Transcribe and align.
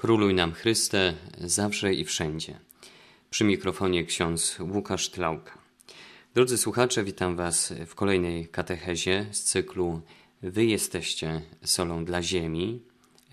Króluj 0.00 0.34
nam 0.34 0.52
Chryste, 0.52 1.14
zawsze 1.38 1.94
i 1.94 2.04
wszędzie. 2.04 2.58
Przy 3.30 3.44
mikrofonie 3.44 4.04
ksiądz 4.04 4.58
Łukasz 4.60 5.10
Tlauka. 5.10 5.58
Drodzy 6.34 6.58
słuchacze, 6.58 7.04
witam 7.04 7.36
Was 7.36 7.72
w 7.86 7.94
kolejnej 7.94 8.48
katechezie 8.48 9.26
z 9.30 9.42
cyklu 9.42 10.00
Wy 10.42 10.64
jesteście 10.64 11.42
solą 11.64 12.04
dla 12.04 12.22
ziemi, 12.22 12.82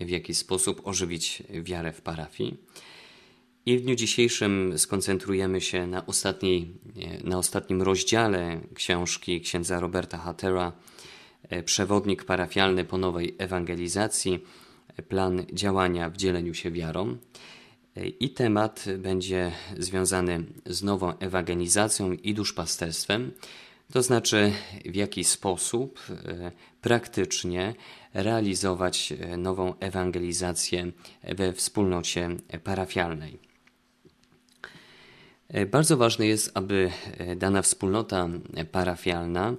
w 0.00 0.08
jaki 0.08 0.34
sposób 0.34 0.80
ożywić 0.84 1.42
wiarę 1.50 1.92
w 1.92 2.00
parafii. 2.00 2.56
I 3.66 3.78
w 3.78 3.82
dniu 3.82 3.94
dzisiejszym 3.94 4.78
skoncentrujemy 4.78 5.60
się 5.60 5.86
na, 5.86 6.06
ostatniej, 6.06 6.74
na 7.24 7.38
ostatnim 7.38 7.82
rozdziale 7.82 8.60
książki 8.74 9.40
księdza 9.40 9.80
Roberta 9.80 10.18
Hattera 10.18 10.72
Przewodnik 11.64 12.24
parafialny 12.24 12.84
po 12.84 12.98
nowej 12.98 13.34
ewangelizacji– 13.38 14.38
plan 15.08 15.46
działania 15.52 16.10
w 16.10 16.16
dzieleniu 16.16 16.54
się 16.54 16.70
wiarą. 16.70 17.16
I 18.20 18.30
temat 18.30 18.84
będzie 18.98 19.52
związany 19.78 20.44
z 20.66 20.82
nową 20.82 21.18
ewangelizacją 21.18 22.12
i 22.12 22.34
duszpasterstwem, 22.34 23.32
to 23.92 24.02
znaczy 24.02 24.52
w 24.84 24.94
jaki 24.94 25.24
sposób 25.24 26.00
e, 26.10 26.52
praktycznie 26.80 27.74
realizować 28.14 29.12
e, 29.12 29.36
nową 29.36 29.78
ewangelizację 29.78 30.92
we 31.22 31.52
wspólnocie 31.52 32.28
parafialnej. 32.64 33.38
E, 35.48 35.66
bardzo 35.66 35.96
ważne 35.96 36.26
jest, 36.26 36.50
aby 36.54 36.90
dana 37.36 37.62
wspólnota 37.62 38.28
parafialna 38.72 39.54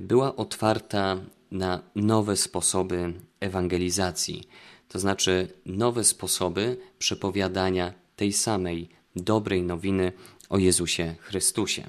była 0.00 0.36
otwarta 0.36 1.16
na 1.54 1.82
nowe 1.94 2.36
sposoby 2.36 3.12
ewangelizacji, 3.40 4.48
to 4.88 4.98
znaczy 4.98 5.48
nowe 5.66 6.04
sposoby 6.04 6.76
przepowiadania 6.98 7.92
tej 8.16 8.32
samej 8.32 8.88
dobrej 9.16 9.62
nowiny 9.62 10.12
o 10.48 10.58
Jezusie 10.58 11.14
Chrystusie. 11.20 11.84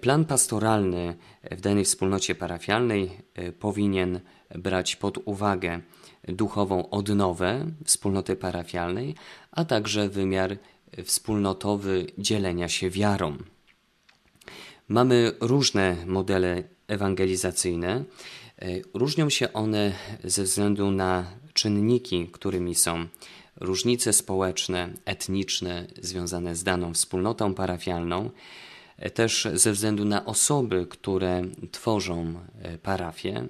Plan 0.00 0.24
pastoralny 0.24 1.16
w 1.50 1.60
danej 1.60 1.84
wspólnocie 1.84 2.34
parafialnej 2.34 3.10
e, 3.34 3.52
powinien 3.52 4.20
brać 4.54 4.96
pod 4.96 5.18
uwagę 5.24 5.80
duchową 6.28 6.90
odnowę 6.90 7.66
wspólnoty 7.84 8.36
parafialnej, 8.36 9.14
a 9.52 9.64
także 9.64 10.08
wymiar 10.08 10.56
wspólnotowy 11.04 12.06
dzielenia 12.18 12.68
się 12.68 12.90
wiarą. 12.90 13.36
Mamy 14.88 15.32
różne 15.40 15.96
modele 16.06 16.62
ewangelizacyjne. 16.88 18.04
E, 18.62 18.66
różnią 18.94 19.30
się 19.30 19.52
one 19.52 19.92
ze 20.24 20.42
względu 20.42 20.90
na 20.90 21.30
czynniki, 21.52 22.28
którymi 22.32 22.74
są 22.74 23.06
różnice 23.56 24.12
społeczne, 24.12 24.92
etniczne 25.04 25.86
związane 26.02 26.56
z 26.56 26.64
daną 26.64 26.94
wspólnotą 26.94 27.54
parafialną, 27.54 28.30
e, 28.96 29.10
też 29.10 29.48
ze 29.54 29.72
względu 29.72 30.04
na 30.04 30.24
osoby, 30.24 30.86
które 30.90 31.42
tworzą 31.72 32.34
e, 32.62 32.78
parafię, 32.78 33.48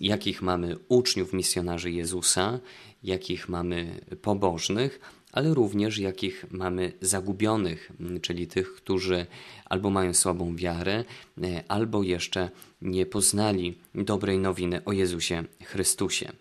jakich 0.00 0.42
mamy 0.42 0.76
uczniów 0.88 1.32
misjonarzy 1.32 1.90
Jezusa, 1.90 2.60
jakich 3.02 3.48
mamy 3.48 4.00
pobożnych, 4.22 5.00
ale 5.32 5.54
również 5.54 5.98
jakich 5.98 6.46
mamy 6.50 6.92
zagubionych, 7.00 7.92
czyli 8.22 8.46
tych, 8.46 8.74
którzy 8.74 9.26
albo 9.74 9.90
mają 9.90 10.14
słabą 10.14 10.56
wiarę, 10.56 11.04
e, 11.42 11.64
albo 11.68 12.02
jeszcze 12.02 12.50
nie 12.82 13.06
poznali 13.06 13.78
dobrej 13.94 14.38
nowiny 14.38 14.84
o 14.84 14.92
Jezusie 14.92 15.44
Chrystusie. 15.64 16.32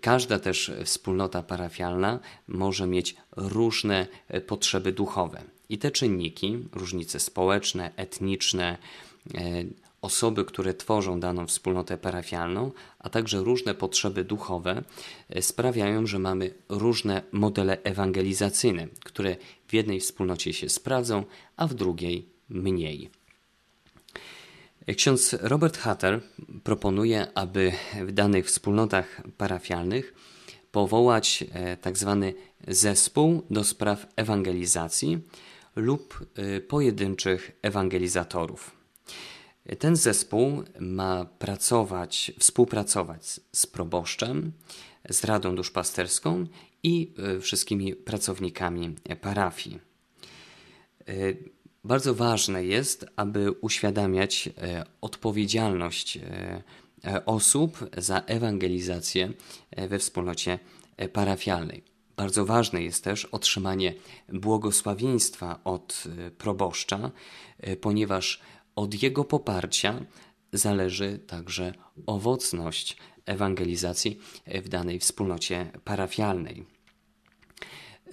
Każda 0.00 0.38
też 0.38 0.72
wspólnota 0.84 1.42
parafialna 1.42 2.20
może 2.48 2.86
mieć 2.86 3.16
różne 3.36 4.06
e, 4.28 4.40
potrzeby 4.40 4.92
duchowe. 4.92 5.42
I 5.68 5.78
te 5.78 5.90
czynniki, 5.90 6.58
różnice 6.72 7.20
społeczne, 7.20 7.90
etniczne, 7.96 8.78
e, 9.34 9.38
osoby, 10.02 10.44
które 10.44 10.74
tworzą 10.74 11.20
daną 11.20 11.46
wspólnotę 11.46 11.98
parafialną, 11.98 12.70
a 12.98 13.10
także 13.10 13.38
różne 13.38 13.74
potrzeby 13.74 14.24
duchowe 14.24 14.82
sprawiają, 15.40 16.06
że 16.06 16.18
mamy 16.18 16.54
różne 16.68 17.22
modele 17.32 17.82
ewangelizacyjne, 17.82 18.86
które 19.04 19.36
w 19.68 19.74
jednej 19.74 20.00
wspólnocie 20.00 20.52
się 20.52 20.68
sprawdzą, 20.68 21.24
a 21.56 21.66
w 21.66 21.74
drugiej 21.74 22.31
mniej. 22.52 23.10
Ksiądz 24.96 25.36
Robert 25.40 25.76
Hatter 25.78 26.20
proponuje, 26.64 27.26
aby 27.34 27.72
w 28.06 28.12
danych 28.12 28.46
wspólnotach 28.46 29.22
parafialnych 29.36 30.14
powołać 30.72 31.44
e, 31.52 31.76
tak 31.76 31.98
zwany 31.98 32.34
zespół 32.68 33.42
do 33.50 33.64
spraw 33.64 34.06
ewangelizacji 34.16 35.18
lub 35.76 36.26
e, 36.34 36.60
pojedynczych 36.60 37.52
ewangelizatorów. 37.62 38.70
Ten 39.78 39.96
zespół 39.96 40.62
ma 40.80 41.24
pracować, 41.24 42.32
współpracować 42.38 43.40
z 43.52 43.66
proboszczem, 43.66 44.52
z 45.10 45.24
Radą 45.24 45.56
Duszpasterską 45.56 46.46
i 46.82 47.12
e, 47.36 47.40
wszystkimi 47.40 47.94
pracownikami 47.94 48.94
parafii. 49.20 49.78
E, 51.84 51.88
bardzo 51.88 52.14
ważne 52.14 52.64
jest, 52.64 53.06
aby 53.16 53.52
uświadamiać 53.52 54.48
e, 54.48 54.84
odpowiedzialność 55.00 56.18
osób 57.26 57.78
za 57.96 58.20
ewangelizację 58.20 59.32
we 59.88 59.98
wspólnocie 59.98 60.58
parafialnej. 61.12 61.82
Bardzo 62.16 62.46
ważne 62.46 62.82
jest 62.82 63.04
też 63.04 63.24
otrzymanie 63.24 63.94
błogosławieństwa 64.28 65.60
od 65.64 66.04
proboszcza, 66.38 67.10
ponieważ 67.80 68.40
od 68.76 69.02
jego 69.02 69.24
poparcia 69.24 70.00
zależy 70.52 71.18
także 71.18 71.74
owocność 72.06 72.96
ewangelizacji 73.26 74.18
w 74.46 74.68
danej 74.68 74.98
wspólnocie 74.98 75.72
parafialnej. 75.84 76.66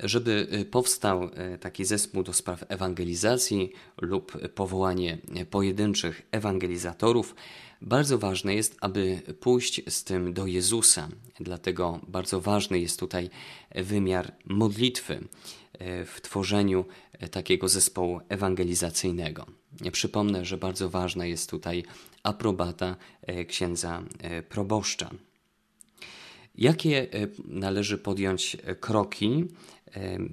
Żeby 0.04 0.66
powstał 0.72 1.24
e, 1.24 1.58
taki 1.58 1.86
zespół 1.86 2.24
do 2.24 2.34
spraw 2.34 2.64
ewangelizacji 2.68 3.72
lub 4.02 4.50
powołanie 4.50 5.18
pojedynczych 5.50 6.22
ewangelizatorów, 6.32 7.36
bardzo 7.82 8.18
ważne 8.18 8.56
jest, 8.56 8.78
aby 8.82 9.22
pójść 9.40 9.82
z 9.90 10.04
tym 10.04 10.34
do 10.34 10.46
Jezusa. 10.48 11.10
Dlatego 11.40 12.00
bardzo 12.08 12.42
ważny 12.42 12.80
jest 12.80 13.00
tutaj 13.00 13.30
wymiar 13.76 14.34
modlitwy 14.46 15.28
e, 15.74 16.06
w 16.06 16.22
tworzeniu 16.22 16.86
takiego 17.32 17.70
zespołu 17.70 18.20
ewangelizacyjnego. 18.30 19.46
Przypomnę, 19.92 20.46
że 20.46 20.58
bardzo 20.58 20.90
ważna 20.90 21.26
jest 21.26 21.50
tutaj 21.50 21.84
aprobata 22.24 22.96
księdza 23.48 24.04
proboszcza. 24.50 25.10
Jakie 26.56 27.08
należy 27.46 27.98
podjąć 27.98 28.58
kroki, 28.80 29.46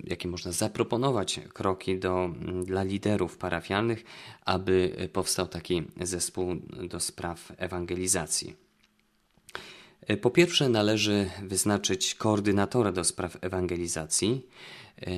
jakie 0.04 0.28
można 0.28 0.52
zaproponować 0.52 1.40
kroki 1.52 1.98
do, 1.98 2.30
dla 2.64 2.82
liderów 2.82 3.36
parafialnych, 3.36 4.04
aby 4.44 5.08
powstał 5.12 5.48
taki 5.48 5.82
zespół 6.00 6.54
do 6.88 7.00
spraw 7.00 7.52
ewangelizacji? 7.56 8.54
Po 10.20 10.30
pierwsze, 10.30 10.68
należy 10.68 11.30
wyznaczyć 11.42 12.14
koordynatora 12.14 12.92
do 12.92 13.04
spraw 13.04 13.38
ewangelizacji, 13.40 14.46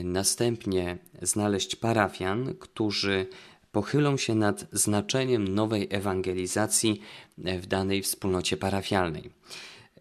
następnie 0.04 0.98
znaleźć 1.22 1.76
parafian, 1.76 2.54
którzy 2.54 3.26
pochylą 3.72 4.16
się 4.16 4.34
nad 4.34 4.66
znaczeniem 4.72 5.48
nowej 5.48 5.88
ewangelizacji 5.90 7.00
w 7.38 7.66
danej 7.66 8.02
wspólnocie 8.02 8.56
parafialnej. 8.56 9.30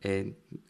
E, 0.06 0.10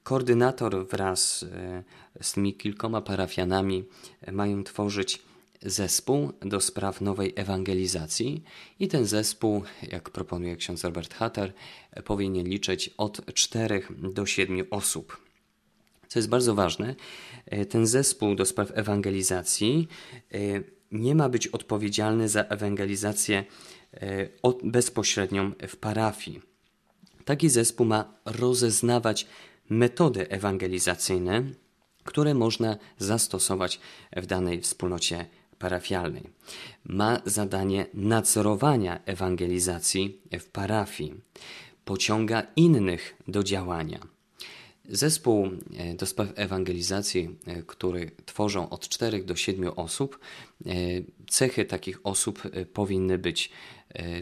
koordynator 0.04 0.88
wraz 0.88 1.44
e, 1.44 1.84
z 2.22 2.32
tymi 2.32 2.54
kilkoma 2.54 3.02
parafianami 3.02 3.84
mają 4.32 4.64
tworzyć 4.64 5.22
zespół 5.62 6.32
do 6.42 6.62
spraw 6.62 7.02
nowej 7.02 7.34
ewangelizacji 7.36 8.44
i 8.80 8.88
ten 8.88 9.06
zespół, 9.06 9.64
jak 9.92 10.10
proponuje 10.10 10.56
ksiądz 10.56 10.84
Robert 10.84 11.14
Hatter, 11.14 11.54
powinien 12.06 12.48
liczyć 12.48 12.90
od 12.98 13.34
4 13.34 13.84
do 13.90 14.26
7 14.26 14.68
osób. 14.70 15.18
Co 16.08 16.20
jest 16.20 16.30
bardzo 16.30 16.56
ważne, 16.56 16.96
e, 17.46 17.66
ten 17.66 17.88
zespół 17.88 18.36
do 18.36 18.46
spraw 18.46 18.72
ewangelizacji 18.74 19.88
nie 20.92 21.16
ma 21.16 21.30
być 21.30 21.48
odpowiedzialny 21.48 22.30
za 22.30 22.44
ewangelizację 22.44 23.46
e, 23.94 24.30
bezpośrednią 24.64 25.52
w 25.68 25.78
parafii. 25.78 26.57
Taki 27.28 27.50
zespół 27.50 27.86
ma 27.86 28.14
rozeznawać 28.26 29.28
metody 29.70 30.30
ewangelizacyjne, 30.30 31.44
które 32.04 32.34
można 32.34 32.78
zastosować 32.98 33.80
w 34.16 34.26
danej 34.26 34.62
wspólnocie 34.62 35.26
parafialnej. 35.60 36.24
Ma 36.86 37.22
zadanie 37.26 37.86
nadzorowania 37.94 39.00
ewangelizacji 39.06 40.22
w 40.40 40.46
parafii. 40.46 41.14
Pociąga 41.86 42.44
innych 42.56 43.16
do 43.28 43.44
działania. 43.44 44.00
Zespół 44.90 45.50
do 45.98 46.06
spraw 46.06 46.28
ewangelizacji, 46.36 47.38
który 47.68 48.12
tworzą 48.26 48.70
od 48.70 48.90
4 48.90 49.24
do 49.24 49.36
7 49.36 49.68
osób, 49.76 50.20
cechy 51.30 51.66
takich 51.66 52.00
osób 52.04 52.42
powinny 52.74 53.18
być 53.18 53.52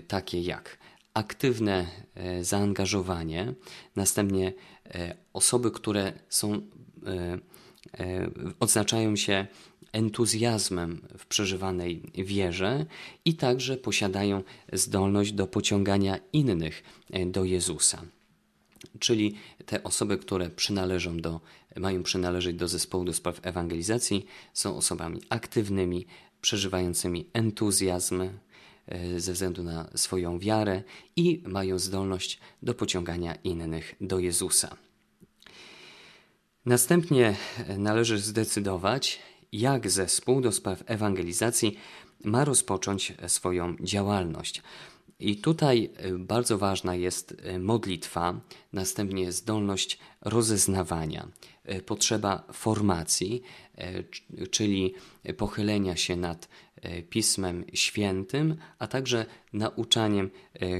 takie 0.07 0.41
jak 0.41 0.77
aktywne 1.15 1.87
zaangażowanie, 2.41 3.53
następnie 3.95 4.53
osoby, 5.33 5.71
które 5.71 6.13
są 6.29 6.61
odznaczają 8.59 9.15
się 9.15 9.47
entuzjazmem 9.95 11.01
w 11.17 11.25
przeżywanej 11.25 12.01
wierze 12.13 12.85
i 13.25 13.33
także 13.33 13.77
posiadają 13.77 14.43
zdolność 14.73 15.31
do 15.31 15.47
pociągania 15.47 16.19
innych 16.33 16.83
e, 17.11 17.25
do 17.25 17.43
Jezusa. 17.43 18.01
Czyli 18.99 19.35
te 19.65 19.83
osoby, 19.83 20.17
które 20.17 20.49
przynależą 20.49 21.17
do, 21.17 21.41
mają 21.75 22.03
przynależeć 22.03 22.55
do 22.55 22.67
zespołu 22.67 23.05
do 23.05 23.13
spraw 23.13 23.39
ewangelizacji, 23.43 24.25
są 24.53 24.77
osobami 24.77 25.21
aktywnymi, 25.29 26.05
przeżywającymi 26.41 27.25
entuzjazm 27.33 28.21
e, 28.21 28.29
ze 29.17 29.33
względu 29.33 29.63
na 29.63 29.89
swoją 29.95 30.39
wiarę 30.39 30.83
i 31.15 31.43
mają 31.47 31.79
zdolność 31.79 32.39
do 32.63 32.73
pociągania 32.73 33.35
innych 33.35 33.95
do 34.01 34.19
Jezusa. 34.19 34.77
Następnie 36.65 37.35
e, 37.57 37.77
należy 37.77 38.19
zdecydować, 38.19 39.19
jak 39.51 39.89
zespół 39.89 40.41
do 40.41 40.51
spraw 40.51 40.83
ewangelizacji 40.85 41.77
ma 42.23 42.45
rozpocząć 42.45 43.13
swoją 43.27 43.75
działalność. 43.81 44.61
I 45.19 45.37
tutaj 45.37 45.89
y, 46.05 46.17
bardzo 46.19 46.57
ważna 46.57 46.95
jest 46.95 47.35
modlitwa, 47.59 48.39
następnie 48.73 49.31
zdolność 49.31 49.99
rozeznawania, 50.21 51.27
potrzeba 51.85 52.43
formacji, 52.53 53.41
czyli 54.51 54.93
pochylenia 55.37 55.95
się 55.95 56.15
nad 56.15 56.47
Pismem 57.09 57.65
Świętym, 57.73 58.55
a 58.79 58.87
także 58.87 59.25
nauczaniem 59.53 60.29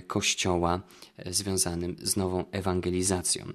Kościoła 0.08 0.82
związanym 1.26 1.96
z 2.00 2.18
nową 2.18 2.46
ewangelizacją. 2.52 3.46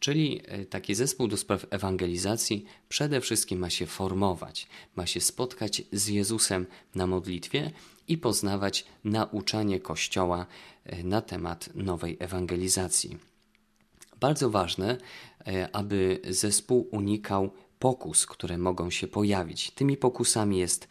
Czyli 0.00 0.40
e, 0.44 0.64
taki 0.64 0.94
zespół 0.94 1.28
do 1.28 1.36
spraw 1.36 1.66
ewangelizacji 1.70 2.64
przede 2.88 3.20
wszystkim 3.20 3.58
ma 3.58 3.70
się 3.70 3.86
formować, 3.86 4.66
ma 4.96 5.06
się 5.06 5.20
spotkać 5.20 5.82
z 5.92 6.08
Jezusem 6.08 6.66
na 6.94 7.06
modlitwie 7.06 7.70
i 8.08 8.18
poznawać 8.18 8.84
nauczanie 9.04 9.80
Kościoła 9.80 10.46
e, 10.84 11.02
na 11.02 11.20
temat 11.20 11.70
nowej 11.74 12.16
ewangelizacji. 12.20 13.18
Bardzo 14.20 14.50
ważne, 14.50 14.98
e, 15.46 15.68
aby 15.76 16.20
zespół 16.30 16.88
unikał 16.90 17.50
pokus, 17.78 18.26
które 18.26 18.58
mogą 18.58 18.90
się 18.90 19.06
pojawić. 19.06 19.70
Tymi 19.70 19.96
pokusami 19.96 20.58
jest 20.58 20.88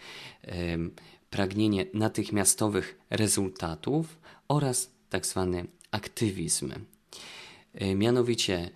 pragnienie 1.29 1.85
natychmiastowych 1.93 2.99
rezultatów 3.09 4.19
oraz 4.47 4.91
tak 5.09 5.25
zwany 5.25 5.65
aktywizm. 5.91 6.73
Mianowicie 7.95 8.69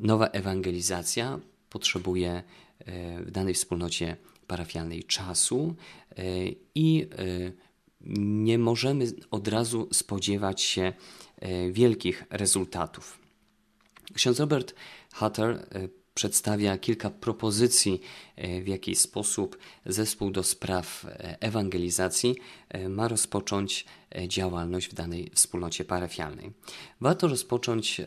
nowa 0.00 0.26
ewangelizacja 0.26 1.40
potrzebuje 1.70 2.30
e, 2.32 2.42
w 3.22 3.30
danej 3.30 3.54
wspólnocie 3.54 4.16
parafialnej 4.46 5.04
czasu 5.04 5.74
e, 6.10 6.22
i 6.74 7.06
e, 7.12 7.52
nie 8.20 8.58
możemy 8.58 9.06
od 9.30 9.48
razu 9.48 9.88
spodziewać 9.92 10.62
się 10.62 10.92
wielkich 11.70 12.24
rezultatów. 12.30 13.18
Ksiądz 14.14 14.40
Robert 14.40 14.74
Hutter 15.14 15.66
przedstawia 16.18 16.78
kilka 16.78 17.10
propozycji, 17.10 18.00
w 18.62 18.66
jaki 18.66 18.94
sposób 18.94 19.58
zespół 19.86 20.30
do 20.30 20.42
spraw 20.42 21.06
ewangelizacji 21.40 22.36
ma 22.88 23.08
rozpocząć 23.08 23.84
działalność 24.28 24.88
w 24.88 24.94
danej 24.94 25.30
wspólnocie 25.34 25.84
parafialnej. 25.84 26.52
Warto 27.00 27.28
rozpocząć 27.28 28.00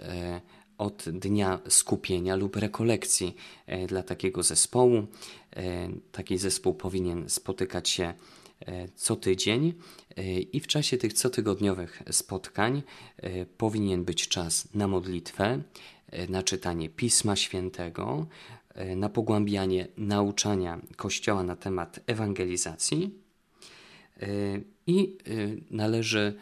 od 0.82 1.10
dnia 1.10 1.60
skupienia 1.70 2.36
lub 2.36 2.56
rekolekcji 2.56 3.36
e, 3.66 3.88
dla 3.88 4.04
takiego 4.04 4.44
zespołu. 4.44 5.08
E, 5.56 5.90
taki 6.12 6.38
zespół 6.38 6.74
powinien 6.74 7.30
spotykać 7.30 7.90
się 7.90 8.14
e, 8.66 8.88
co 8.96 9.16
tydzień 9.16 9.74
i 10.54 10.60
w 10.60 10.68
czasie 10.68 10.98
tych 10.98 11.14
cotygodniowych 11.14 12.04
spotkań 12.12 12.84
powinien 13.58 14.04
być 14.04 14.28
czas 14.28 14.68
na 14.74 14.88
modlitwę, 14.88 15.62
na 16.30 16.44
czytanie 16.44 16.90
Pisma 16.90 17.36
Świętego, 17.36 18.28
na 18.96 19.10
pogłębianie 19.10 19.88
nauczania 19.98 20.82
Kościoła 20.96 21.44
na 21.44 21.56
temat 21.56 22.00
ewangelizacji 22.08 23.12
i 24.88 25.18
należy 25.72 26.34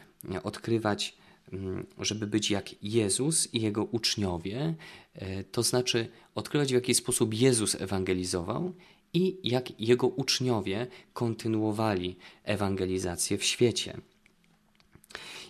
odkrywać 0.43 1.17
Mm, 1.53 1.85
żeby 1.99 2.27
być 2.27 2.51
jak 2.51 2.83
Jezus 2.83 3.53
i 3.53 3.61
jego 3.61 3.83
uczniowie, 3.83 4.75
e, 5.13 5.43
to 5.43 5.63
znaczy 5.63 6.07
odkrywać 6.35 6.69
w 6.69 6.75
jaki 6.75 6.93
sposób 6.93 7.33
Jezus 7.33 7.75
ewangelizował 7.75 8.73
i 9.13 9.39
jak 9.43 9.79
jego 9.79 10.07
uczniowie 10.07 10.87
kontynuowali 11.13 12.15
ewangelizację 12.43 13.37
w 13.37 13.43
świecie. 13.43 13.97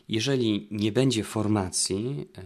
Jeżeli 0.10 0.68
nie 0.72 0.92
będzie 0.92 1.24
formacji 1.24 2.28
e, 2.38 2.44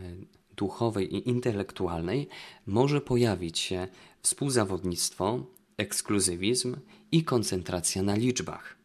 duchowej 0.58 1.16
i 1.16 1.30
intelektualnej, 1.30 2.28
może 2.68 3.02
pojawić 3.02 3.60
się 3.60 3.88
współzawodnictwo, 4.22 5.46
ekskluzywizm 5.78 6.76
i 7.12 7.24
koncentracja 7.24 8.04
na 8.04 8.16
liczbach. 8.16 8.76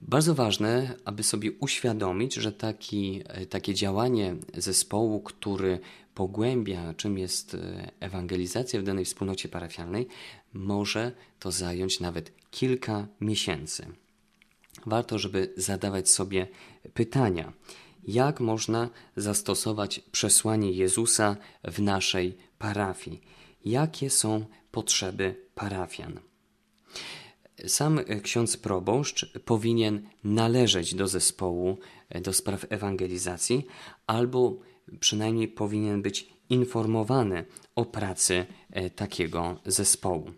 Bardzo 0.00 0.34
ważne, 0.34 0.94
aby 1.04 1.22
sobie 1.22 1.52
uświadomić, 1.52 2.34
że 2.34 2.52
taki, 2.52 3.22
e, 3.26 3.46
takie 3.46 3.74
działanie 3.74 4.36
zespołu, 4.54 5.20
który 5.20 5.78
pogłębia, 6.14 6.94
czym 6.94 7.18
jest 7.18 7.54
e, 7.54 7.90
ewangelizacja 8.00 8.80
w 8.80 8.82
danej 8.82 9.04
wspólnocie 9.04 9.48
parafialnej, 9.48 10.06
może 10.52 11.12
to 11.38 11.50
zająć 11.50 12.00
nawet 12.00 12.32
kilka 12.50 13.06
miesięcy. 13.20 13.86
Warto, 14.86 15.18
żeby 15.18 15.52
zadawać 15.56 16.10
sobie 16.10 16.46
pytania, 16.94 17.52
jak 18.02 18.40
można 18.40 18.90
zastosować 19.16 19.98
przesłanie 19.98 20.72
Jezusa 20.72 21.36
w 21.64 21.82
naszej 21.82 22.36
parafii, 22.58 23.20
jakie 23.64 24.10
są 24.10 24.44
potrzeby 24.70 25.46
parafian. 25.54 26.20
Sam 27.66 28.00
ksiądz 28.22 28.56
proboszcz 28.56 29.38
powinien 29.44 30.08
należeć 30.24 30.94
do 30.94 31.08
zespołu 31.08 31.78
e, 32.08 32.20
do 32.20 32.32
spraw 32.32 32.66
ewangelizacji, 32.68 33.66
albo 34.06 34.58
przynajmniej 35.00 35.48
powinien 35.48 36.02
być 36.02 36.28
informowany 36.48 37.44
o 37.74 37.84
pracy 37.84 38.46
e, 38.70 38.90
takiego 38.90 39.60
zespołu. 39.66 40.30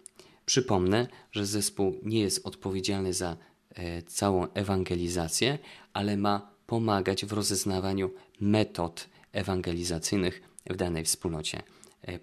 Przypomnę, 0.46 1.06
że 1.32 1.46
zespół 1.46 2.00
nie 2.02 2.20
jest 2.20 2.46
odpowiedzialny 2.46 3.12
za 3.12 3.36
e, 3.70 4.02
całą 4.02 4.52
ewangelizację, 4.52 5.58
ale 5.92 6.16
ma 6.16 6.53
pomagać 6.66 7.26
w 7.26 7.32
rozeznawaniu 7.32 8.10
metod 8.40 9.08
ewangelizacyjnych 9.32 10.42
w 10.70 10.76
danej 10.76 11.04
wspólnocie 11.04 11.62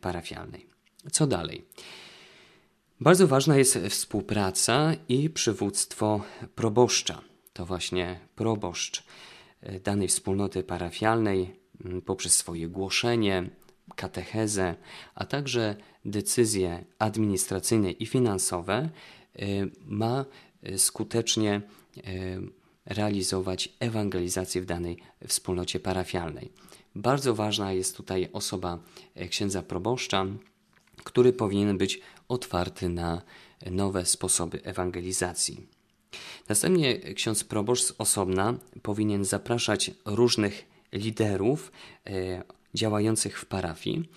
parafialnej. 0.01 0.65
Co 1.11 1.27
dalej? 1.27 1.65
Bardzo 3.01 3.27
ważna 3.27 3.57
jest 3.57 3.79
współpraca 3.89 4.91
i 5.09 5.29
przywództwo 5.29 6.21
proboszcza. 6.55 7.21
To 7.53 7.65
właśnie 7.65 8.19
proboszcz 8.35 9.03
e, 9.61 9.79
danej 9.79 10.07
wspólnoty 10.07 10.63
parafialnej 10.63 11.55
poprzez 12.05 12.37
swoje 12.37 12.67
głoszenie, 12.67 13.49
katechezę, 13.95 14.75
a 15.15 15.25
także 15.25 15.75
decyzje 16.05 16.85
administracyjne 16.99 17.91
i 17.91 18.05
finansowe 18.05 18.73
e, 18.73 18.89
ma 19.85 20.25
e, 20.63 20.77
skutecznie 20.77 21.61
realizować 22.85 23.69
ewangelizację 23.79 24.61
w 24.61 24.65
danej 24.65 24.97
wspólnocie 25.27 25.79
parafialnej. 25.79 26.51
Bardzo 26.95 27.35
ważna 27.35 27.73
jest 27.73 27.97
tutaj 27.97 28.29
osoba 28.33 28.79
księdza 29.29 29.61
proboszcza, 29.61 30.25
który 31.03 31.33
powinien 31.33 31.77
być 31.77 32.01
otwarty 32.27 32.89
na 32.89 33.21
nowe 33.71 34.05
sposoby 34.05 34.63
ewangelizacji. 34.63 35.67
Następnie 36.49 36.99
ksiądz 36.99 37.43
proboszcz 37.43 37.83
z 37.83 37.93
osobna 37.97 38.53
powinien 38.81 39.25
zapraszać 39.25 39.91
różnych 40.05 40.65
liderów 40.93 41.71
e, 42.07 42.43
działających 42.73 43.39
w 43.39 43.45
parafii, 43.45 44.09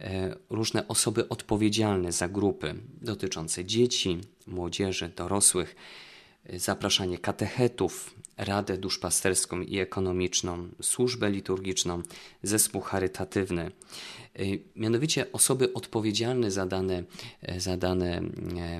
e, 0.00 0.36
różne 0.50 0.88
osoby 0.88 1.28
odpowiedzialne 1.28 2.12
za 2.12 2.28
grupy 2.28 2.74
dotyczące 3.02 3.64
dzieci, 3.64 4.18
młodzieży, 4.46 5.12
dorosłych, 5.16 5.76
e, 5.76 6.11
zapraszanie 6.56 7.18
katechetów, 7.18 8.14
radę 8.36 8.78
duszpasterską 8.78 9.60
i 9.60 9.78
ekonomiczną, 9.78 10.68
służbę 10.82 11.30
liturgiczną, 11.30 12.02
zespół 12.42 12.80
charytatywny. 12.80 13.70
Mianowicie 14.76 15.32
osoby 15.32 15.72
odpowiedzialne 15.72 16.50
za 16.50 16.66
dane, 16.66 17.04
za 17.56 17.76
dane 17.76 18.22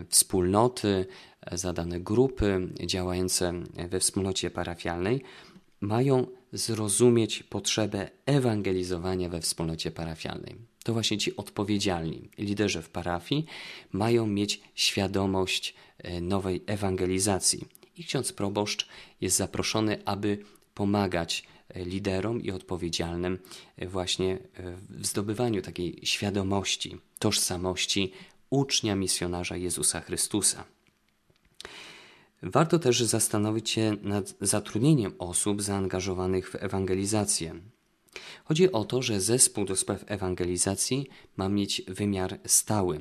wspólnoty, 0.09 1.07
za 1.53 1.73
dane 1.73 2.01
grupy 2.01 2.69
działające 2.87 3.53
we 3.89 4.01
wspólnocie 4.01 4.51
parafialnej 4.51 5.23
mają 5.81 6.27
zrozumieć 6.53 7.43
potrzebę 7.43 8.11
ewangelizowania 8.27 9.29
we 9.29 9.41
wspólnocie 9.41 9.91
parafialnej. 9.91 10.72
To 10.83 10.93
właśnie 10.93 11.19
ci 11.19 11.37
odpowiedzialni, 11.37 12.29
liderzy 12.39 12.83
w 12.83 12.89
parafii, 12.89 13.47
mają 13.93 14.27
mieć 14.27 14.61
świadomość 14.75 15.75
e, 15.99 16.21
nowej 16.21 16.63
ewangelizacji. 16.67 17.65
I 17.97 18.05
ksiądz 18.05 18.33
proboszcz 18.33 18.89
jest 19.21 19.37
zaproszony, 19.37 20.03
aby 20.05 20.39
pomagać 20.75 21.45
e, 21.69 21.85
liderom 21.85 22.43
i 22.43 22.51
odpowiedzialnym 22.51 23.39
e, 23.77 23.89
właśnie 23.89 24.39
w 24.91 25.07
zdobywaniu 25.07 25.63
takiej 25.63 26.01
świadomości, 26.03 26.97
tożsamości 27.19 28.13
ucznia 28.51 28.97
misjonarza 28.97 29.57
Jezusa 29.57 30.01
Chrystusa. 30.01 30.65
Warto 32.43 32.79
też 32.79 33.03
zastanowić 33.03 33.71
się 33.71 33.97
nad 34.03 34.35
zatrudnieniem 34.41 35.15
osób 35.19 35.63
zaangażowanych 35.63 36.51
w 36.51 36.55
ewangelizację. 36.55 37.55
Chodzi 38.45 38.73
o 38.73 38.85
to, 38.85 39.03
że 39.03 39.21
zespół 39.21 39.65
do 39.65 39.77
spraw 39.77 40.05
ewangelizacji 40.07 41.09
ma 41.37 41.49
mieć 41.49 41.83
wymiar 41.89 42.39
stały. 42.47 43.01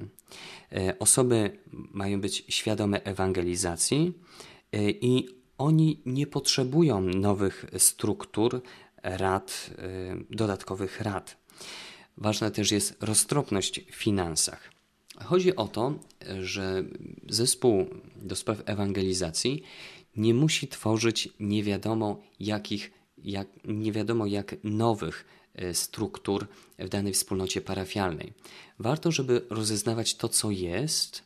E, 0.71 0.99
osoby 0.99 1.59
mają 1.71 2.21
być 2.21 2.45
świadome 2.49 3.03
ewangelizacji 3.03 4.13
e, 4.71 4.89
i 4.89 5.27
oni 5.57 6.01
nie 6.05 6.27
potrzebują 6.27 7.01
nowych 7.01 7.65
struktur, 7.77 8.61
rad, 9.03 9.69
e, 9.77 10.35
dodatkowych 10.35 11.01
rad. 11.01 11.37
Ważna 12.17 12.51
też 12.51 12.71
jest 12.71 13.03
roztropność 13.03 13.81
w 13.91 13.95
finansach. 13.95 14.71
Chodzi 15.23 15.55
o 15.55 15.67
to, 15.67 15.93
że 16.41 16.83
zespół 17.29 17.85
do 18.15 18.35
spraw 18.35 18.61
ewangelizacji 18.65 19.63
nie 20.15 20.33
musi 20.33 20.67
tworzyć 20.67 21.29
nie 21.39 21.63
wiadomo 21.63 22.21
jakich, 22.39 22.91
jak, 23.23 23.47
nie 23.65 23.91
wiadomo 23.91 24.25
jak 24.25 24.55
nowych 24.63 25.25
e, 25.55 25.73
struktur 25.73 26.47
w 26.79 26.89
danej 26.89 27.13
wspólnocie 27.13 27.61
parafialnej. 27.61 28.33
Warto, 28.79 29.11
żeby 29.11 29.45
rozeznawać 29.49 30.15
to, 30.15 30.29
co 30.29 30.51
jest 30.51 31.23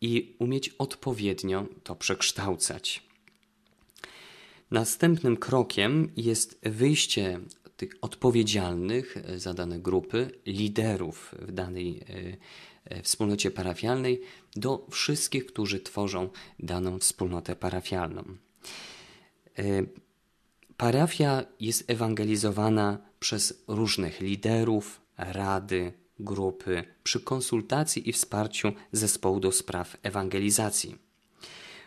i 0.00 0.36
umieć 0.38 0.68
odpowiednio 0.68 1.66
to 1.84 1.96
przekształcać. 1.96 3.02
Następnym 4.70 5.36
krokiem 5.36 6.12
jest 6.16 6.60
wyjście 6.62 7.40
tych 7.76 7.90
odpowiedzialnych 8.00 9.16
za 9.36 9.54
dane 9.54 9.78
grupy, 9.78 10.30
liderów 10.46 11.34
w 11.38 11.52
danej 11.52 12.00
e, 12.08 12.36
E, 12.88 13.02
wspólnocie 13.02 13.50
parafialnej 13.50 14.20
do 14.56 14.86
wszystkich, 14.90 15.46
którzy 15.46 15.80
tworzą 15.80 16.28
daną 16.58 16.98
wspólnotę 16.98 17.56
parafialną. 17.56 18.24
Parafia 20.78 21.44
jest 21.60 21.90
ewangelizowana 21.90 22.98
przez 23.20 23.64
różnych 23.68 24.20
liderów, 24.20 25.00
rady, 25.16 25.92
grupy, 26.18 26.84
przy 27.02 27.20
konsultacji 27.20 28.08
i 28.08 28.12
wsparciu 28.12 28.72
zespołu 28.92 29.40
do 29.40 29.52
spraw 29.52 29.96
ewangelizacji. 30.02 30.98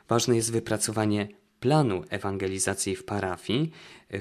Ważne 0.10 0.36
jest 0.36 0.52
wypracowanie 0.52 1.28
planu 1.60 2.04
ewangelizacji 2.10 2.96
w 2.96 3.06
parafii, 3.06 3.72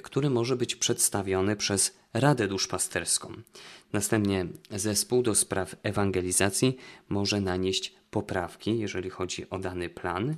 który 0.03 0.31
może 0.31 0.57
być 0.57 0.77
przedstawiony 0.77 1.57
przez 1.57 1.97
Radę 2.15 2.49
Duszpasterską. 2.49 3.33
Następnie 3.93 4.47
zespół 4.71 5.23
do 5.23 5.35
spraw 5.35 5.77
ewangelizacji 5.83 6.77
może 7.09 7.41
nanieść 7.41 7.95
poprawki, 8.11 8.79
jeżeli 8.79 9.11
chodzi 9.11 9.51
o 9.51 9.59
dany 9.59 9.89
plan, 9.89 10.37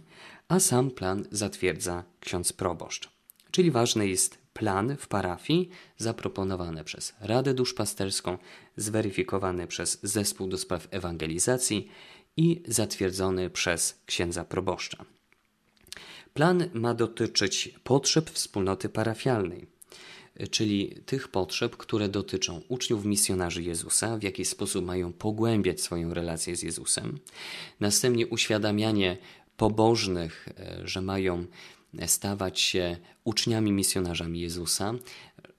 a 0.49 0.61
sam 0.61 0.91
plan 0.91 1.25
zatwierdza 1.31 2.05
ksiądz 2.21 2.53
proboszcz. 2.53 3.22
Czyli 3.53 3.71
ważny 3.71 4.09
jest 4.09 4.39
plan 4.53 4.97
w 4.97 5.09
parafii 5.09 5.71
zaproponowany 5.99 6.85
przez 6.85 7.15
Radę 7.21 7.55
Duszpasterską, 7.55 8.39
zweryfikowany 8.77 9.67
przez 9.67 9.99
zespół 10.03 10.49
do 10.49 10.59
spraw 10.59 10.89
ewangelizacji 10.91 11.89
i 12.37 12.63
zatwierdzony 12.69 13.51
przez 13.51 13.99
księdza 14.07 14.45
proboszcza. 14.45 15.05
Plan 16.35 16.71
ma 16.75 16.95
dotyczyć 16.95 17.75
potrzeb 17.85 18.31
wspólnoty 18.31 18.89
parafialnej, 18.89 19.67
czyli 20.51 20.97
tych 21.07 21.29
potrzeb, 21.29 21.77
które 21.77 22.09
dotyczą 22.09 22.61
uczniów 22.69 23.05
misjonarzy 23.05 23.63
Jezusa, 23.63 24.19
w 24.19 24.23
jaki 24.23 24.45
sposób 24.45 24.85
mają 24.85 25.13
pogłębiać 25.13 25.81
swoją 25.81 26.15
relację 26.15 26.57
z 26.57 26.63
Jezusem, 26.63 27.19
następnie 27.81 28.27
uświadamianie 28.27 29.17
pobożnych, 29.57 30.49
e, 30.59 30.89
że 30.89 31.03
mają 31.03 31.47
stawać 32.07 32.61
się 32.61 32.97
uczniami 33.25 33.73
misjonarzami 33.73 34.41
Jezusa, 34.41 34.95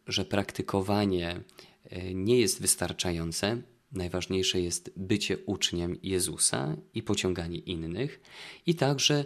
że 0.07 0.25
praktykowanie 0.25 1.43
e, 1.89 2.13
nie 2.13 2.39
jest 2.39 2.61
wystarczające, 2.61 3.61
Najważniejsze 3.93 4.61
jest 4.61 4.91
bycie 4.97 5.37
uczniem 5.45 5.97
Jezusa 6.03 6.75
i 6.93 7.03
pociąganie 7.03 7.57
innych. 7.57 8.21
I 8.65 8.75
także 8.75 9.25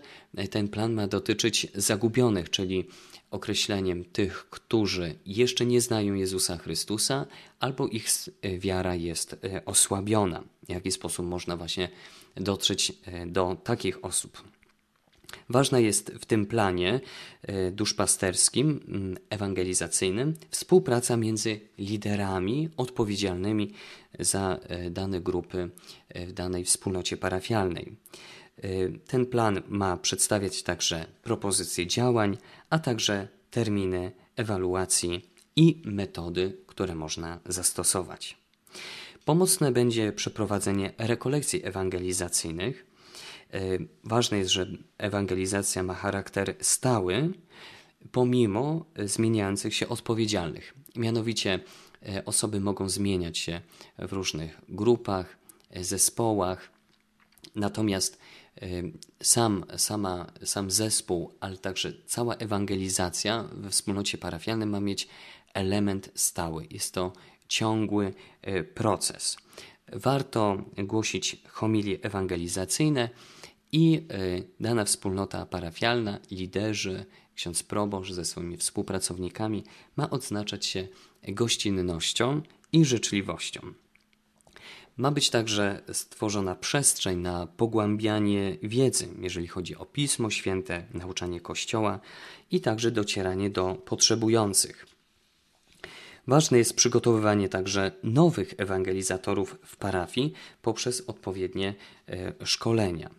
ten 0.49 0.67
plan 0.67 0.93
ma 0.93 1.07
dotyczyć 1.07 1.67
zagubionych, 1.75 2.49
czyli 2.49 2.85
określeniem 3.31 4.05
tych, 4.05 4.49
którzy 4.49 5.15
jeszcze 5.25 5.65
nie 5.65 5.81
znają 5.81 6.13
Jezusa 6.13 6.57
Chrystusa, 6.57 7.25
albo 7.59 7.87
ich 7.87 8.07
wiara 8.59 8.95
jest 8.95 9.33
e, 9.33 9.65
osłabiona. 9.65 10.43
W 10.63 10.69
jaki 10.69 10.91
sposób 10.91 11.25
można 11.25 11.57
właśnie 11.57 11.89
dotrzeć 12.35 12.93
e, 13.05 13.25
do 13.25 13.57
takich 13.63 14.05
osób? 14.05 14.56
Ważna 15.49 15.79
jest 15.79 16.09
w 16.09 16.25
tym 16.25 16.45
planie 16.45 16.99
e, 17.41 17.71
duszpasterskim, 17.71 18.79
mm, 18.87 19.17
ewangelizacyjnym 19.29 20.33
współpraca 20.49 21.17
między 21.17 21.59
liderami 21.77 22.69
odpowiedzialnymi 22.77 23.73
za 24.19 24.59
e, 24.63 24.89
dane 24.89 25.21
grupy 25.21 25.69
e, 26.09 26.27
w 26.27 26.33
danej 26.33 26.63
wspólnocie 26.63 27.17
parafialnej. 27.17 27.95
Ten 29.07 29.25
plan 29.25 29.61
ma 29.67 29.97
przedstawiać 29.97 30.63
także 30.63 31.05
propozycje 31.23 31.87
działań, 31.87 32.37
a 32.69 32.79
także 32.79 33.27
terminy 33.51 34.11
ewaluacji 34.35 35.29
i 35.55 35.81
metody, 35.85 36.57
które 36.67 36.95
można 36.95 37.39
zastosować. 37.45 38.37
Pomocne 39.25 39.71
będzie 39.71 40.11
przeprowadzenie 40.11 40.93
rekolekcji 40.97 41.65
ewangelizacyjnych, 41.65 42.85
ważne 44.03 44.37
jest, 44.37 44.51
że 44.51 44.67
ewangelizacja 44.97 45.83
ma 45.83 45.93
charakter 45.93 46.55
stały, 46.61 47.33
pomimo 48.11 48.85
zmieniających 49.05 49.75
się 49.75 49.89
odpowiedzialnych. 49.89 50.73
Mianowicie 50.95 51.59
e, 52.05 52.25
osoby 52.25 52.59
mogą 52.59 52.89
zmieniać 52.89 53.37
się 53.37 53.61
w 53.99 54.13
różnych 54.13 54.61
grupach, 54.69 55.37
e, 55.69 55.83
zespołach, 55.83 56.69
natomiast 57.55 58.19
sam, 59.23 59.65
sama, 59.77 60.31
sam 60.43 60.71
zespół, 60.71 61.33
ale 61.39 61.57
także 61.57 61.93
cała 62.05 62.35
ewangelizacja 62.35 63.49
we 63.51 63.69
wspólnocie 63.69 64.17
parafialnej 64.17 64.67
ma 64.67 64.79
mieć 64.79 65.07
element 65.53 66.09
stały. 66.15 66.67
Jest 66.71 66.93
to 66.93 67.13
ciągły 67.47 68.13
proces. 68.73 69.37
Warto 69.93 70.57
głosić 70.77 71.41
homilie 71.49 71.97
ewangelizacyjne, 72.01 73.09
i 73.71 74.05
e, 74.09 74.41
dana 74.59 74.85
wspólnota 74.85 75.45
parafialna, 75.45 76.19
liderzy, 76.31 77.05
ksiądz 77.35 77.63
proboszcz 77.63 78.11
ze 78.11 78.25
swoimi 78.25 78.57
współpracownikami 78.57 79.63
ma 79.95 80.09
odznaczać 80.09 80.65
się 80.65 80.87
gościnnością 81.27 82.41
i 82.71 82.85
życzliwością. 82.85 83.73
Ma 84.97 85.11
być 85.11 85.29
także 85.29 85.81
stworzona 85.93 86.55
przestrzeń 86.55 87.19
na 87.19 87.47
pogłębianie 87.47 88.57
wiedzy, 88.63 89.07
jeżeli 89.19 89.47
chodzi 89.47 89.75
o 89.75 89.85
Pismo 89.85 90.29
Święte, 90.29 90.85
nauczanie 90.93 91.41
Kościoła 91.41 91.99
i 92.51 92.61
także 92.61 92.91
docieranie 92.91 93.49
do 93.49 93.75
potrzebujących. 93.75 94.87
Ważne 96.27 96.57
jest 96.57 96.75
przygotowywanie 96.75 97.49
także 97.49 97.91
nowych 98.03 98.53
ewangelizatorów 98.57 99.57
w 99.63 99.77
parafii 99.77 100.33
poprzez 100.61 101.03
odpowiednie 101.07 101.75
e, 102.07 102.45
szkolenia. 102.45 103.09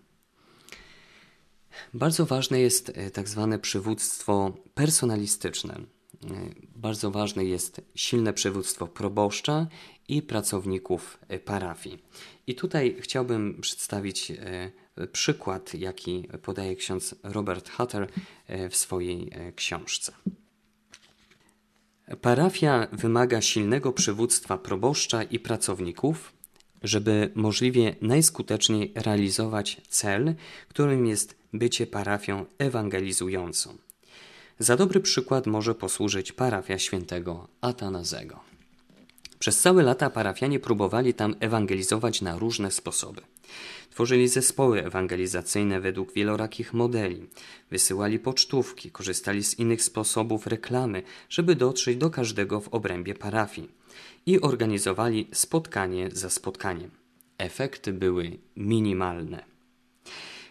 Bardzo 1.95 2.27
ważne 2.27 2.61
jest 2.61 2.93
e, 2.95 3.11
tak 3.11 3.29
zwane 3.29 3.59
przywództwo 3.59 4.53
personalistyczne. 4.75 5.75
E, 5.75 5.79
bardzo 6.77 7.11
ważne 7.11 7.45
jest 7.45 7.81
silne 7.95 8.33
przywództwo 8.33 8.87
proboszcza 8.87 9.67
i 10.09 10.23
pracowników 10.23 11.19
e, 11.29 11.39
parafii. 11.39 11.99
I 12.47 12.55
tutaj 12.55 12.97
chciałbym 13.01 13.61
przedstawić 13.61 14.33
przykład, 15.13 15.75
jaki 15.75 16.29
podaje 16.43 16.77
ksiądz 16.77 17.15
Robert 17.23 17.71
Hutter 17.71 18.09
w 18.71 18.77
swojej 18.77 19.31
książce. 19.57 20.13
Parafia 22.21 22.87
wymaga 22.93 23.41
silnego 23.41 23.93
przywództwa 23.93 24.59
proboszcza 24.59 25.23
i 25.23 25.39
pracowników, 25.39 26.33
żeby 26.83 27.31
możliwie 27.35 27.97
najskuteczniej 28.01 28.93
realizować 28.95 29.81
cel, 29.89 30.35
którym 30.69 31.07
jest 31.07 31.37
bycie 31.53 31.87
parafią 31.87 32.45
ewangelizującą. 32.59 33.77
Za 34.59 34.77
dobry 34.77 35.01
przykład 35.01 35.47
może 35.47 35.75
posłużyć 35.75 36.33
parafia 36.33 36.79
świętego 36.79 37.49
Atanazego. 37.61 38.41
Przez 39.39 39.61
całe 39.61 39.83
lata 39.83 40.11
parafianie 40.11 40.61
próbowali 40.61 41.15
tam 41.15 41.35
ewangelizować 41.41 42.23
na 42.23 42.39
różne 42.39 42.71
sposoby. 42.71 43.21
Tworzyli 43.91 44.29
zespoły 44.29 44.85
ewangelizacyjne 44.85 45.81
według 45.81 46.13
wielorakich 46.13 46.75
modeli, 46.75 47.27
wysyłali 47.71 48.19
pocztówki, 48.19 48.91
korzystali 48.91 49.45
z 49.45 49.59
innych 49.59 49.83
sposobów 49.83 50.47
reklamy, 50.47 51.03
żeby 51.29 51.57
dotrzeć 51.57 51.97
do 51.97 52.11
każdego 52.11 52.61
w 52.61 52.69
obrębie 52.69 53.15
parafii 53.15 53.69
i 54.27 54.41
organizowali 54.41 55.29
spotkanie 55.33 56.09
za 56.13 56.31
spotkaniem. 56.31 56.91
Efekty 57.39 57.93
były 57.93 58.39
minimalne. 58.57 59.45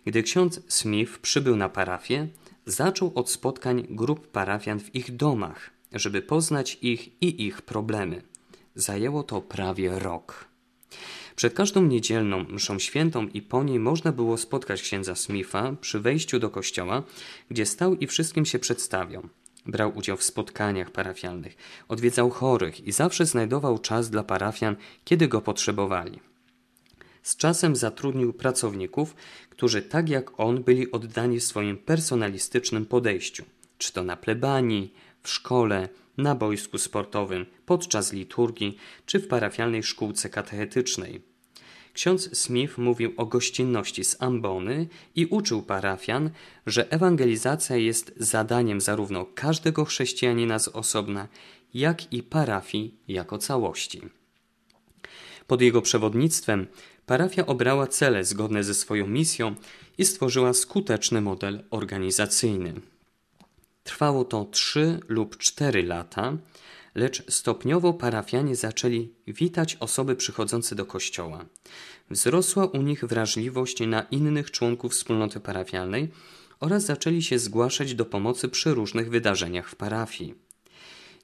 Gdy 0.06 0.24
ksiądz 0.24 0.62
Smith 0.68 1.18
przybył 1.18 1.56
na 1.56 1.70
parafię, 1.70 2.28
zaczął 2.66 3.12
od 3.16 3.30
spotkań 3.30 3.88
grup 3.90 4.28
parafian 4.28 4.80
w 4.80 4.96
ich 4.96 5.16
domach, 5.16 5.70
żeby 5.94 6.22
poznać 6.22 6.78
ich 6.82 7.22
i 7.22 7.46
ich 7.46 7.62
problemy. 7.62 8.22
Zajęło 8.76 9.24
to 9.24 9.42
prawie 9.42 10.00
rok. 10.00 10.46
Przed 11.38 11.54
każdą 11.54 11.82
niedzielną 11.82 12.44
mszą 12.50 12.80
świętą 12.80 13.28
i 13.28 13.42
po 13.42 13.64
niej 13.64 13.80
można 13.80 14.12
było 14.12 14.38
spotkać 14.38 14.82
księdza 14.82 15.16
Smitha 15.16 15.76
przy 15.82 16.00
wejściu 16.00 16.40
do 16.40 16.50
kościoła, 16.50 17.04
gdzie 17.50 17.66
stał 17.66 17.96
i 17.96 18.08
wszystkim 18.08 18.46
się 18.46 18.60
przedstawiał. 18.60 19.30
Brał 19.66 19.98
udział 19.98 20.18
w 20.18 20.24
spotkaniach 20.24 20.92
parafialnych, 20.92 21.56
odwiedzał 21.88 22.30
chorych 22.30 22.88
i 22.88 22.92
zawsze 22.92 23.26
znajdował 23.26 23.80
czas 23.80 24.10
dla 24.10 24.24
parafian, 24.24 24.76
kiedy 25.06 25.28
go 25.28 25.42
potrzebowali. 25.42 26.20
Z 27.24 27.36
czasem 27.36 27.76
zatrudnił 27.76 28.34
pracowników, 28.34 29.16
którzy 29.50 29.82
tak 29.82 30.10
jak 30.10 30.40
on 30.40 30.64
byli 30.64 30.92
oddani 30.92 31.40
w 31.40 31.44
swoim 31.44 31.78
personalistycznym 31.78 32.86
podejściu, 32.86 33.44
czy 33.78 33.94
to 33.94 34.04
na 34.04 34.18
plebanii, 34.18 34.94
w 35.24 35.30
szkole, 35.30 35.90
na 36.18 36.36
boisku 36.36 36.78
sportowym, 36.78 37.46
podczas 37.66 38.14
liturgii 38.14 38.78
czy 39.06 39.20
w 39.20 39.28
parafialnej 39.28 39.84
szkółce 39.84 40.30
katechetycznej. 40.30 41.22
Ksiądz 41.94 42.38
Smith 42.38 42.78
mówił 42.78 43.14
o 43.18 43.26
gościnności 43.26 44.04
z 44.04 44.22
ambony 44.22 44.88
i 45.16 45.26
uczył 45.26 45.62
parafian, 45.62 46.30
że 46.66 46.92
ewangelizacja 46.92 47.76
jest 47.76 48.14
zadaniem 48.18 48.82
zarówno 48.82 49.26
każdego 49.26 49.86
chrześcijanina 49.86 50.60
z 50.60 50.68
osobna, 50.68 51.28
jak 51.74 52.14
i 52.14 52.24
parafii 52.24 52.96
jako 53.08 53.38
całości. 53.38 54.02
Pod 55.48 55.62
jego 55.62 55.82
przewodnictwem 55.82 56.68
parafia 57.06 57.46
obrała 57.46 57.88
cele 57.88 58.24
zgodne 58.24 58.64
ze 58.64 58.74
swoją 58.74 59.08
misją 59.08 59.56
i 59.98 60.06
stworzyła 60.06 60.54
skuteczny 60.54 61.22
model 61.22 61.64
organizacyjny. 61.70 62.74
Trwało 63.88 64.26
to 64.26 64.46
trzy 64.46 65.00
lub 65.08 65.38
cztery 65.38 65.84
lata, 65.84 66.38
lecz 66.96 67.32
stopniowo 67.32 67.94
parafianie 67.94 68.56
zaczęli 68.56 69.10
witać 69.28 69.78
osoby 69.80 70.16
przychodzące 70.16 70.76
do 70.76 70.86
kościoła. 70.86 71.46
Wzrosła 72.10 72.66
u 72.66 72.82
nich 72.82 73.06
wrażliwość 73.06 73.80
na 73.88 74.02
innych 74.02 74.52
członków 74.52 74.92
wspólnoty 74.92 75.40
parafialnej 75.40 76.10
oraz 76.60 76.86
zaczęli 76.86 77.22
się 77.22 77.40
zgłaszać 77.40 77.96
do 77.96 78.06
pomocy 78.06 78.50
przy 78.50 78.74
różnych 78.74 79.10
wydarzeniach 79.10 79.70
w 79.70 79.76
parafii. 79.76 80.36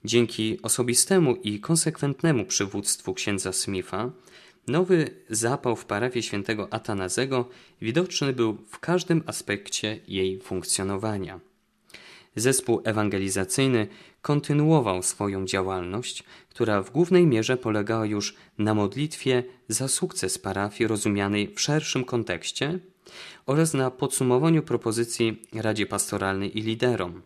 Dzięki 0.06 0.62
osobistemu 0.62 1.36
i 1.36 1.60
konsekwentnemu 1.60 2.46
przywództwu 2.46 3.14
księdza 3.14 3.54
Smitha, 3.54 4.12
nowy 4.68 5.10
zapał 5.30 5.76
w 5.76 5.86
parafii 5.86 6.24
świętego 6.24 6.74
Atanazego 6.74 7.50
widoczny 7.82 8.34
był 8.34 8.58
w 8.70 8.80
każdym 8.80 9.24
aspekcie 9.26 10.00
jej 10.08 10.40
funkcjonowania. 10.40 11.40
Zespół 12.36 12.82
ewangelizacyjny 12.84 13.88
kontynuował 14.22 15.04
swoją 15.04 15.46
działalność, 15.46 16.24
która 16.50 16.84
w 16.84 16.92
głównej 16.92 17.28
mierze 17.28 17.58
polegała 17.58 18.06
już 18.06 18.36
na 18.58 18.74
modlitwie 18.74 19.44
za 19.68 19.88
sukces 19.88 20.38
parafii 20.38 20.88
rozumianej 20.88 21.54
w 21.56 21.62
szerszym 21.62 22.06
kontekście 22.06 22.80
oraz 23.46 23.74
na 23.74 23.92
podsumowaniu 23.92 24.64
propozycji 24.64 25.42
Radzie 25.54 25.86
Pastoralnej 25.86 26.58
i 26.58 26.62
liderom. 26.62 27.22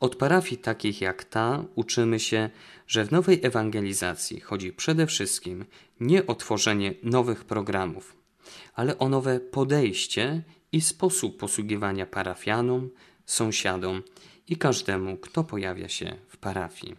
Od 0.00 0.16
parafii 0.16 0.60
takich 0.60 1.00
jak 1.00 1.24
ta 1.24 1.64
uczymy 1.74 2.20
się, 2.20 2.50
że 2.86 3.04
w 3.04 3.10
nowej 3.10 3.40
ewangelizacji 3.42 4.40
chodzi 4.40 4.72
przede 4.72 5.06
wszystkim 5.06 5.64
nie 6.00 6.26
o 6.26 6.34
tworzenie 6.34 6.94
nowych 7.02 7.44
programów, 7.44 8.16
ale 8.74 8.98
o 8.98 9.08
nowe 9.08 9.40
podejście 9.40 10.42
i 10.72 10.80
sposób 10.80 11.38
posługiwania 11.38 12.06
parafianom, 12.06 12.90
sąsiadom 13.30 14.02
i 14.48 14.56
każdemu, 14.56 15.16
kto 15.16 15.44
pojawia 15.44 15.88
się 15.88 16.16
w 16.28 16.36
parafii. 16.36 16.96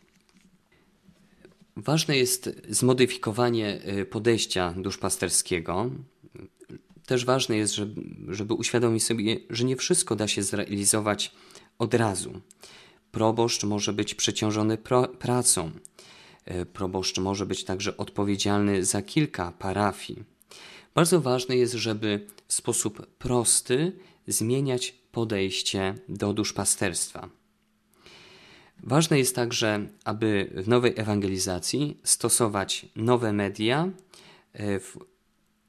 Ważne 1.76 2.18
jest 2.18 2.50
zmodyfikowanie 2.70 3.82
y, 4.00 4.06
podejścia 4.06 4.74
duszpasterskiego. 4.78 5.90
Też 7.06 7.26
ważne 7.26 7.58
jest, 7.58 7.76
żeby, 8.28 8.54
uświadomić 8.54 9.04
sobie, 9.04 9.38
że 9.50 9.64
nie 9.64 9.76
wszystko 9.76 10.16
da 10.16 10.28
się 10.28 10.44
zrealizować 10.44 11.32
od 11.80 11.94
razu. 11.94 12.42
Proboszcz 13.12 13.64
może 13.64 13.94
być 13.94 14.16
przeciążony 14.16 14.78
pracą. 15.20 15.72
Y, 16.52 16.66
proboszcz 16.66 17.18
może 17.18 17.46
być 17.46 17.64
także 17.64 17.98
odpowiedzialny 17.98 18.86
za 18.86 19.02
kilka 19.02 19.52
parafii. 19.52 20.24
Bardzo 20.96 21.22
ważne 21.22 21.58
jest, 21.58 21.74
żeby 21.74 22.28
w 22.48 22.54
sposób 22.54 23.06
prosty 23.06 23.92
zmieniać 24.28 25.01
podejście 25.12 25.96
do 26.10 26.34
duszpasterstwa. 26.34 27.30
Ważne 28.84 29.18
jest 29.18 29.36
także, 29.36 29.88
aby 30.06 30.52
w 30.56 30.68
nowej 30.68 30.94
ewangelizacji 30.96 31.98
stosować 32.04 32.86
nowe 32.96 33.34
media 33.34 33.90
e, 34.54 34.80
w, 34.80 34.98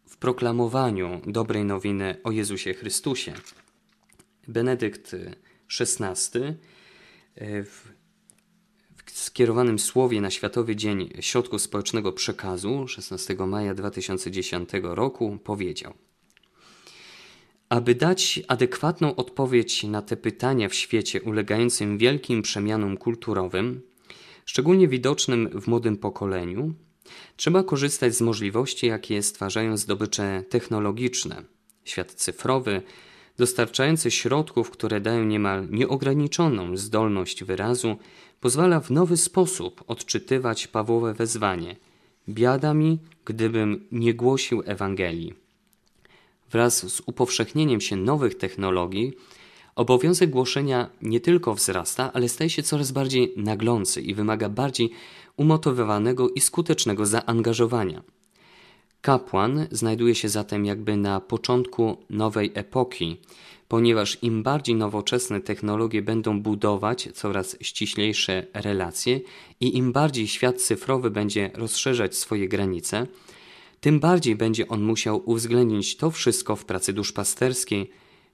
w 0.06 0.16
proklamowaniu 0.16 1.20
dobrej 1.26 1.64
nowiny 1.64 2.16
o 2.24 2.30
Jezusie 2.30 2.74
Chrystusie. 2.74 3.34
Benedykt 4.48 5.16
XVI 5.80 6.40
e, 7.34 7.64
w, 7.64 7.88
w 9.06 9.18
skierowanym 9.18 9.78
słowie 9.78 10.20
na 10.20 10.30
Światowy 10.30 10.76
Dzień 10.76 11.12
Środków 11.20 11.62
Społecznego 11.62 12.12
Przekazu 12.12 12.88
16 12.88 13.34
maja 13.34 13.74
2010 13.74 14.70
roku 14.82 15.38
powiedział– 15.44 15.94
aby 17.72 17.94
dać 17.94 18.40
adekwatną 18.48 19.16
odpowiedź 19.16 19.84
na 19.84 20.02
te 20.02 20.16
pytania 20.16 20.68
w 20.68 20.74
świecie 20.74 21.22
ulegającym 21.22 21.98
wielkim 21.98 22.42
przemianom 22.42 22.96
kulturowym, 22.96 23.82
szczególnie 24.44 24.88
widocznym 24.88 25.60
w 25.60 25.66
młodym 25.66 25.96
pokoleniu, 25.96 26.74
trzeba 27.36 27.62
korzystać 27.62 28.14
z 28.14 28.20
możliwości, 28.20 28.86
jakie 28.86 29.22
stwarzają 29.22 29.76
zdobycze 29.76 30.44
technologiczne. 30.48 31.42
Świat 31.84 32.12
cyfrowy, 32.12 32.82
dostarczający 33.38 34.10
środków, 34.10 34.70
które 34.70 35.00
dają 35.00 35.24
niemal 35.24 35.68
nieograniczoną 35.70 36.76
zdolność 36.76 37.44
wyrazu, 37.44 37.96
pozwala 38.40 38.80
w 38.80 38.90
nowy 38.90 39.16
sposób 39.16 39.84
odczytywać 39.86 40.66
Pawłowe 40.66 41.14
wezwanie: 41.14 41.76
Biada 42.28 42.74
mi, 42.74 42.98
gdybym 43.24 43.86
nie 43.92 44.14
głosił 44.14 44.62
Ewangelii. 44.66 45.41
Wraz 46.52 46.92
z 46.92 47.02
upowszechnieniem 47.06 47.80
się 47.80 47.96
nowych 47.96 48.34
technologii, 48.34 49.12
obowiązek 49.76 50.30
głoszenia 50.30 50.90
nie 51.02 51.20
tylko 51.20 51.54
wzrasta, 51.54 52.12
ale 52.12 52.28
staje 52.28 52.50
się 52.50 52.62
coraz 52.62 52.92
bardziej 52.92 53.32
naglący 53.36 54.00
i 54.00 54.14
wymaga 54.14 54.48
bardziej 54.48 54.90
umotywowanego 55.36 56.28
i 56.28 56.40
skutecznego 56.40 57.06
zaangażowania. 57.06 58.02
Kapłan 59.00 59.66
znajduje 59.70 60.14
się 60.14 60.28
zatem 60.28 60.64
jakby 60.64 60.96
na 60.96 61.20
początku 61.20 61.96
nowej 62.10 62.52
epoki, 62.54 63.16
ponieważ 63.68 64.18
im 64.22 64.42
bardziej 64.42 64.74
nowoczesne 64.74 65.40
technologie 65.40 66.02
będą 66.02 66.42
budować 66.42 67.08
coraz 67.14 67.56
ściślejsze 67.60 68.46
relacje 68.54 69.20
i 69.60 69.76
im 69.76 69.92
bardziej 69.92 70.28
świat 70.28 70.62
cyfrowy 70.62 71.10
będzie 71.10 71.50
rozszerzać 71.54 72.16
swoje 72.16 72.48
granice, 72.48 73.06
tym 73.82 74.00
bardziej 74.00 74.36
będzie 74.36 74.68
on 74.68 74.82
musiał 74.82 75.30
uwzględnić 75.30 75.96
to 75.96 76.10
wszystko 76.10 76.56
w 76.56 76.64
pracy 76.64 76.92
duszpasterskiej, 76.92 77.90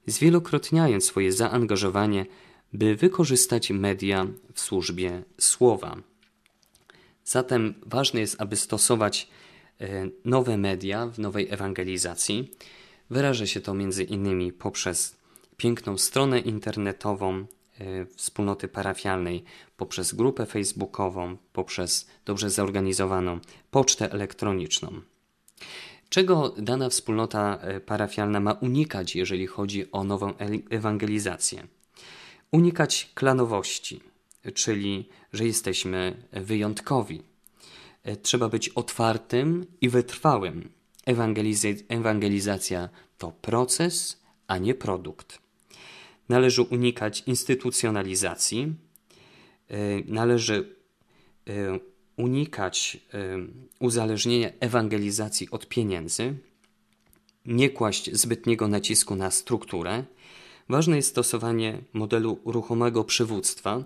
zwielokrotniając 0.06 1.04
swoje 1.04 1.32
zaangażowanie, 1.32 2.26
by 2.72 2.96
wykorzystać 2.96 3.70
media 3.70 4.26
w 4.54 4.61
służbie 4.61 5.22
słowa. 5.40 5.96
Zatem 7.24 7.74
ważne 7.87 8.20
jest, 8.20 8.40
aby 8.40 8.56
stosować 8.56 9.28
e, 9.80 10.08
nowe 10.24 10.56
media 10.56 11.06
w 11.06 11.18
nowej 11.18 11.48
ewangelizacji. 11.50 12.50
Wyraża 13.11 13.46
się 13.46 13.61
to 13.61 13.74
między 13.74 14.04
innymi 14.04 14.52
poprzez 14.52 15.16
piękną 15.56 15.98
stronę 15.98 16.40
internetową 16.40 17.34
e, 17.34 17.46
wspólnoty 18.06 18.68
parafialnej, 18.68 19.44
poprzez 19.76 20.14
grupę 20.14 20.46
facebookową, 20.46 21.37
poprzez 21.52 22.08
dobrze 22.24 22.50
zorganizowaną 22.50 23.40
pocztę 23.70 24.12
elektroniczną. 24.12 25.00
Czego 26.09 26.55
dana 26.59 26.88
wspólnota 26.88 27.59
e, 27.61 27.81
parafialna 27.81 28.40
ma 28.40 28.53
unikać, 28.53 29.16
jeżeli 29.16 29.47
chodzi 29.47 29.92
o 29.92 30.05
nową 30.05 30.35
ewangelizację? 30.71 31.66
Unikać 32.53 33.11
klanowości, 33.14 34.01
czyli 34.55 35.09
że 35.33 35.47
jesteśmy 35.47 36.23
wyjątkowi. 36.33 37.23
E, 38.03 38.16
trzeba 38.16 38.49
być 38.49 38.68
otwartym 38.68 39.66
i 39.81 39.88
wytrwałym. 39.88 40.68
Ewangeliz- 41.07 41.83
ewangelizacja 41.88 42.88
to 43.18 43.33
proces, 43.33 44.21
a 44.47 44.59
nie 44.59 44.75
produkt. 44.75 45.38
Należy 46.29 46.62
unikać 46.62 47.23
instytucjonalizacji, 47.27 48.75
e, 49.68 49.77
należy 50.07 50.77
unikać 52.18 52.98
uzależnienia 53.81 54.50
ewangelizacji 54.61 55.50
od 55.50 55.68
pieniędzy, 55.68 56.35
nie 57.46 57.70
kłaść 57.70 58.14
zbytniego 58.14 58.68
nacisku 58.68 59.16
na 59.16 59.31
strukturę. 59.31 60.04
Ważne 60.68 60.96
jest 60.96 61.09
stosowanie 61.09 61.78
modelu 61.92 62.38
ruchomego 62.44 63.04
przywództwa, 63.04 63.85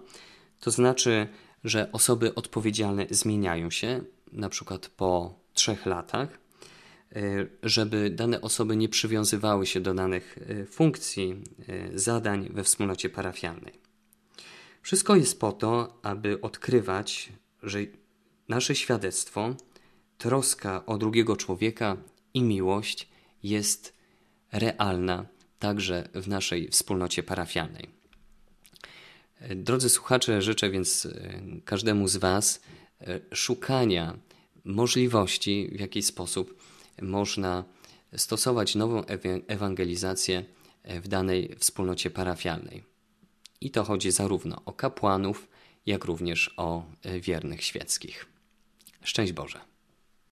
to 0.60 0.70
znaczy, 0.70 1.28
że 1.64 1.92
osoby 1.92 2.34
odpowiedzialne 2.34 3.06
zmieniają 3.10 3.70
się, 3.70 4.04
na 4.32 4.48
przykład 4.48 4.88
po 4.88 5.34
trzech 5.52 5.86
latach, 5.86 6.28
e, 7.12 7.20
żeby 7.62 8.10
dane 8.10 8.40
osoby 8.40 8.76
nie 8.76 8.88
przywiązywały 8.88 9.66
się 9.66 9.80
do 9.80 9.94
danych 9.94 10.38
e, 10.38 10.64
funkcji, 10.66 11.42
e, 11.68 11.98
zadań 11.98 12.48
we 12.52 12.64
wspólnocie 12.64 13.10
parafialnej. 13.10 13.72
Wszystko 14.82 15.16
jest 15.16 15.40
po 15.40 15.52
to, 15.52 15.98
aby 16.02 16.40
odkrywać, 16.40 17.32
że 17.62 17.78
nasze 18.54 18.74
świadectwo, 18.74 19.54
troska 20.18 20.86
o 20.86 20.98
drugiego 20.98 21.36
człowieka 21.36 21.96
i 22.34 22.42
miłość 22.42 23.08
jest 23.42 23.96
realna 24.52 25.26
także 25.58 26.08
w 26.14 26.28
naszej 26.28 26.68
wspólnocie 26.68 27.22
parafialnej. 27.22 27.88
Drodzy 29.56 29.88
słuchacze, 29.88 30.42
życzę 30.42 30.70
więc 30.70 31.06
e, 31.06 31.40
każdemu 31.64 32.08
z 32.08 32.16
Was 32.16 32.60
e, 33.00 33.20
szukania 33.34 34.18
możliwości, 34.64 35.70
w 35.72 35.80
jaki 35.80 36.02
sposób 36.02 36.62
można 37.02 37.64
stosować 38.16 38.74
nową 38.74 39.04
ewangelizację 39.46 40.44
e, 40.82 41.00
w 41.00 41.08
danej 41.08 41.56
wspólnocie 41.58 42.10
parafialnej. 42.10 42.84
I 43.60 43.70
to 43.70 43.84
chodzi 43.84 44.10
zarówno 44.10 44.62
o 44.64 44.72
kapłanów, 44.72 45.48
jak 45.86 46.04
również 46.04 46.54
o 46.56 46.84
wiernych 47.20 47.64
świeckich. 47.64 48.31
Szczęść 49.02 49.32
Boże. 49.32 49.71